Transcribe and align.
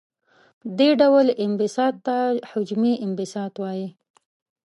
دې 0.77 0.89
ډول 1.01 1.27
انبساط 1.45 1.95
ته 2.05 2.17
حجمي 2.49 2.93
انبساط 3.05 3.53
وايي. 3.61 3.87